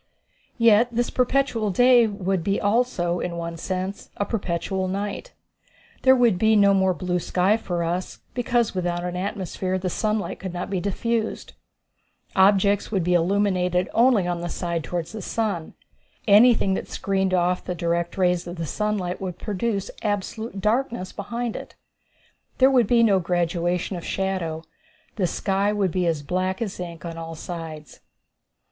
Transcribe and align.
Yet 0.57 0.87
this 0.91 1.11
perpetual 1.11 1.69
day 1.69 2.07
would 2.07 2.43
be 2.43 2.59
also, 2.59 3.19
in 3.19 3.37
one 3.37 3.55
sense, 3.55 4.09
a 4.17 4.25
perpetual 4.25 4.87
night. 4.87 5.31
There 6.01 6.15
would 6.15 6.39
be 6.39 6.55
no 6.55 6.73
more 6.73 6.95
blue 6.95 7.19
sky 7.19 7.55
for 7.55 7.83
us, 7.83 8.17
because 8.33 8.73
without 8.73 9.03
an 9.03 9.15
atmosphere 9.15 9.77
the 9.77 9.91
sunlight 9.91 10.39
could 10.39 10.53
not 10.53 10.71
be 10.71 10.79
diffused. 10.79 11.53
Objects 12.35 12.91
would 12.91 13.03
be 13.03 13.13
illuminated 13.13 13.89
only 13.93 14.25
on 14.25 14.41
the 14.41 14.49
side 14.49 14.83
toward 14.83 15.05
the 15.05 15.21
sun. 15.21 15.75
Anything 16.27 16.73
that 16.73 16.87
screened 16.87 17.35
off 17.35 17.63
the 17.63 17.75
direct 17.75 18.17
rays 18.17 18.47
of 18.47 18.67
sunlight 18.67 19.21
would 19.21 19.37
produce 19.37 19.91
absolute 20.01 20.59
darkness 20.59 21.11
behind 21.11 21.55
it. 21.55 21.75
There 22.57 22.71
would 22.71 22.87
be 22.87 23.03
no 23.03 23.19
graduation 23.19 23.95
of 23.97 24.03
shadow. 24.03 24.63
The 25.17 25.27
sky 25.27 25.71
would 25.71 25.91
be 25.91 26.07
as 26.07 26.23
black 26.23 26.59
as 26.59 26.79
ink 26.79 27.05
on 27.05 27.19
all 27.19 27.35
sides. 27.35 27.99